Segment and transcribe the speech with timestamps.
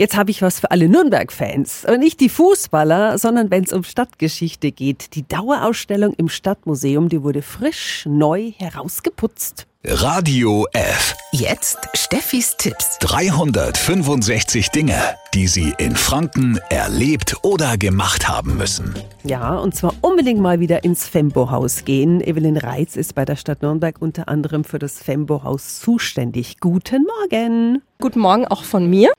[0.00, 1.84] Jetzt habe ich was für alle Nürnberg-Fans.
[1.84, 5.14] Aber nicht die Fußballer, sondern wenn es um Stadtgeschichte geht.
[5.14, 9.66] Die Dauerausstellung im Stadtmuseum, die wurde frisch neu herausgeputzt.
[9.84, 11.14] Radio F.
[11.32, 12.96] Jetzt Steffis Tipps.
[13.00, 14.96] 365 Dinge,
[15.34, 18.94] die Sie in Franken erlebt oder gemacht haben müssen.
[19.22, 22.22] Ja, und zwar unbedingt mal wieder ins Fembo-Haus gehen.
[22.22, 26.58] Evelyn Reitz ist bei der Stadt Nürnberg unter anderem für das Fembo-Haus zuständig.
[26.58, 27.82] Guten Morgen.
[28.00, 29.12] Guten Morgen auch von mir.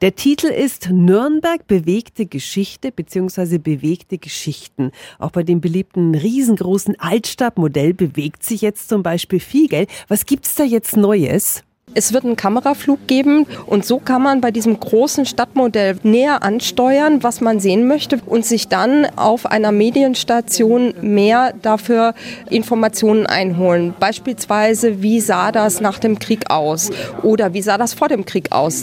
[0.00, 3.58] Der Titel ist Nürnberg bewegte Geschichte bzw.
[3.58, 4.92] bewegte Geschichten.
[5.18, 9.86] Auch bei dem beliebten riesengroßen Altstadtmodell bewegt sich jetzt zum Beispiel viel, gell?
[10.08, 11.62] Was gibt's da jetzt Neues?
[11.94, 17.22] Es wird einen Kameraflug geben und so kann man bei diesem großen Stadtmodell näher ansteuern,
[17.22, 22.14] was man sehen möchte und sich dann auf einer Medienstation mehr dafür
[22.50, 23.94] Informationen einholen.
[23.98, 26.90] Beispielsweise, wie sah das nach dem Krieg aus
[27.22, 28.82] oder wie sah das vor dem Krieg aus?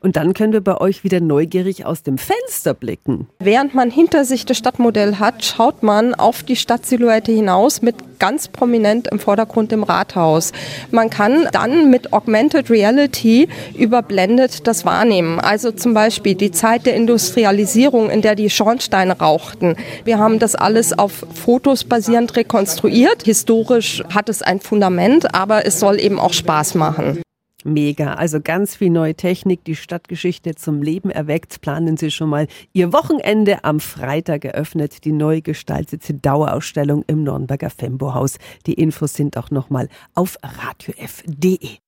[0.00, 3.28] Und dann können wir bei euch wieder neugierig aus dem Fenster blicken.
[3.38, 8.46] Während man hinter sich das Stadtmodell hat, schaut man auf die Stadtsilhouette hinaus mit ganz
[8.48, 10.52] prominent im Vordergrund dem Rathaus.
[10.92, 15.40] Man kann dann mit Augmented Reality überblendet das wahrnehmen.
[15.40, 19.76] Also zum Beispiel die Zeit der Industrialisierung, in der die Schornsteine rauchten.
[20.04, 23.24] Wir haben das alles auf Fotos basierend rekonstruiert.
[23.24, 27.22] Historisch hat es ein Fundament, aber es soll eben auch Spaß machen.
[27.64, 28.14] Mega.
[28.14, 31.60] Also ganz viel neue Technik, die Stadtgeschichte zum Leben erweckt.
[31.60, 37.70] Planen Sie schon mal Ihr Wochenende am Freitag eröffnet die neu gestaltete Dauerausstellung im Nürnberger
[37.70, 38.38] Fembo-Haus.
[38.66, 41.78] Die Infos sind auch nochmal auf radiof.de.